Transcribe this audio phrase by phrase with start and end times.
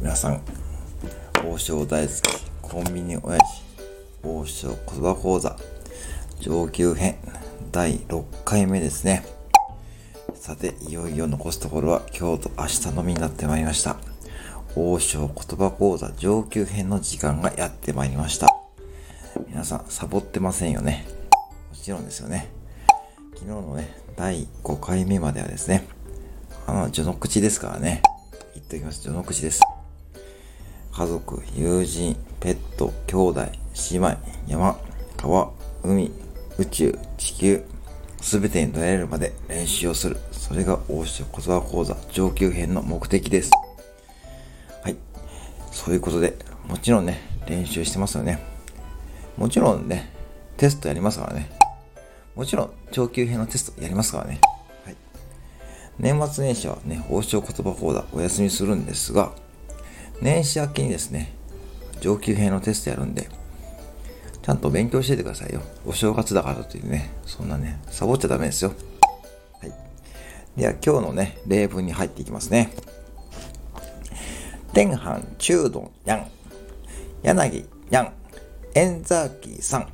[0.00, 0.40] 皆さん、
[1.46, 3.62] 王将大好き、コンビニ親父、
[4.22, 5.58] 王将言葉講座、
[6.40, 7.16] 上級編、
[7.70, 9.22] 第6回目ですね。
[10.34, 13.98] さて、いよいよ残すところは今日と明日のみになってまいりました。
[14.74, 18.48] 王将言葉講座上級編の時間がやってまいりました。
[19.48, 21.06] 皆さん、サボってませんよね。
[21.70, 22.48] もちろんですよね。
[23.34, 25.86] 昨日のね、第5回目まではですね、
[26.66, 28.00] あの、序の口ですからね。
[28.54, 29.02] 言っておきます。
[29.02, 29.60] 序の口です。
[30.92, 33.46] 家族、友人、ペット、兄弟、
[33.90, 34.16] 姉妹、
[34.48, 34.78] 山、
[35.16, 36.10] 川、海、
[36.58, 37.64] 宇宙、地球、
[38.20, 40.18] すべてに出会えるまで練習をする。
[40.32, 43.50] それが大塩言葉講座上級編の目的です。
[44.82, 44.96] はい。
[45.70, 48.40] そういうことで、もちろんね、練習してますよね。
[49.36, 50.12] もちろんね、
[50.56, 51.50] テストやりますからね。
[52.34, 54.40] もちろん、上級編のテストやりますからね。
[54.84, 54.96] はい。
[55.98, 59.32] 年末年始はね、王将言葉講座お休みするんですが、
[60.20, 61.32] 年始明けにですね、
[62.00, 63.28] 上級編のテストやるんで、
[64.42, 65.62] ちゃんと勉強しててくださいよ。
[65.86, 68.74] お正月だからというね、そんなね、サボっちゃダメですよ。
[69.60, 69.72] はい。
[70.56, 72.72] では今日のね、例文に入っていきますね。
[74.72, 76.30] 天藩中丼やん。
[77.22, 78.12] 柳やん。
[78.74, 79.88] 円ザーキーさん。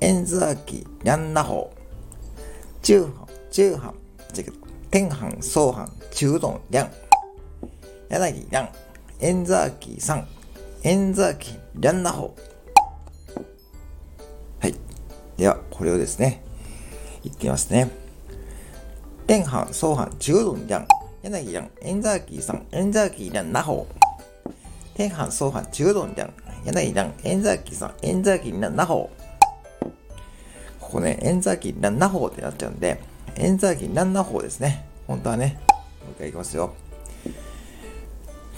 [0.00, 2.80] 円ザーキーやんなほう。
[2.82, 3.94] 中藩、中藩。
[4.90, 6.92] 天藩、総藩、中丼やん。
[8.08, 8.68] 柳やん。
[9.22, 10.26] エンザーキーさん、
[10.82, 12.34] エンザーキー、リャンナホ。
[14.60, 14.74] はい。
[15.36, 16.42] では、これをですね、
[17.22, 17.90] いきますね。
[19.26, 20.88] 天藩、総反、中道にりンん、
[21.22, 23.86] 柳りゃ、エンザーキーさん、エンザーキー、リャンナホ。
[24.94, 26.32] 天藩、総反、中道にりンん、
[26.64, 29.10] 柳りゃ、エンザーキーさん、エンザーキー、リャンナホ。
[30.80, 33.02] ここね、エンザーキー、ランナホーってなっちゃうんで、
[33.36, 34.86] エンザーキー、ランナホーですね。
[35.06, 35.60] 本当はね。
[36.06, 36.72] もう一回いきますよ。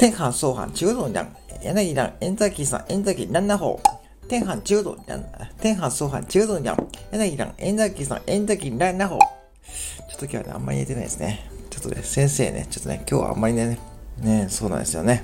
[0.00, 1.36] 天藩、総藩、中道やん。
[1.62, 4.28] 柳蘭、円座機さん、円座機な、なほう。
[4.28, 5.26] 天藩、中道やん。
[5.60, 6.88] 天藩、総藩、中道やん。
[7.12, 9.18] 柳蘭、円座機さん、円座機な、なほう。
[9.18, 11.50] ちょっと今日はね、あんまり言えてないですね。
[11.68, 13.78] ちょっとね、先生ね、ちょっとね、今日はあんまりね、
[14.16, 15.22] ね、そうなんですよね。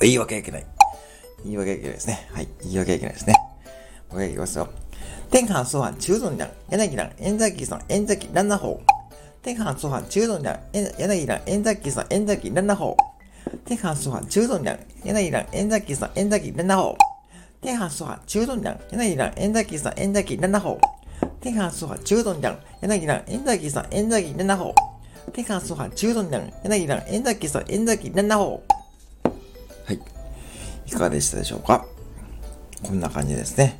[0.00, 0.64] 言い訳いけない。
[1.44, 2.26] 言い訳いけないですね。
[2.32, 2.48] はい。
[2.62, 3.34] 言い訳いけないですね。
[4.10, 4.68] もう一回いきますよ。
[5.30, 8.80] 天漢総藩中尊梁、柳蘭、円崎さん、円崎蘭那法。
[9.42, 12.96] 天漢総藩中尊梁、柳蘭、円崎さん、円崎蘭那法。
[13.64, 16.96] 天漢総藩中尊梁、柳蘭、円崎さん、円崎蘭那法。
[17.60, 20.78] 天漢総藩中尊梁、柳蘭、円崎さん、円崎蘭那法。
[21.40, 24.74] 天漢総藩中尊梁、柳蘭、円崎さん、円崎蘭那法。
[25.32, 28.62] 天漢総藩中尊梁、柳蘭、円崎さん、円崎蘭那法。
[29.84, 30.00] はい。
[30.86, 31.86] いかがでしたでしょうか？
[32.82, 33.78] こんな感じですね。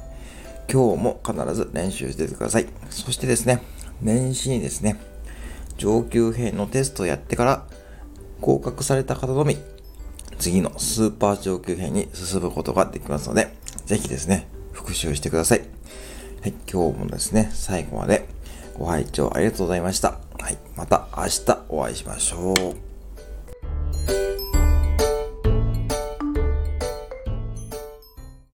[0.72, 2.66] 今日も必ず練習しててください。
[2.88, 3.60] そしてですね、
[4.00, 4.96] 年始にですね、
[5.76, 7.66] 上級編のテストをやってから
[8.42, 9.56] 合格された方のみ、
[10.38, 13.54] 次のスーパー上級編に進むことができますので、
[13.86, 15.60] ぜひですね、復習してください。
[16.42, 18.28] はい、今日もですね、最後まで
[18.74, 20.18] ご拝聴ありがとうございました。
[20.40, 22.91] はい、また明日お会いしましょう。